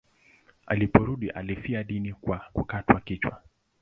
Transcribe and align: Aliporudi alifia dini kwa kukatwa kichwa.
Aliporudi 0.65 1.29
alifia 1.29 1.83
dini 1.83 2.13
kwa 2.13 2.39
kukatwa 2.53 3.01
kichwa. 3.01 3.41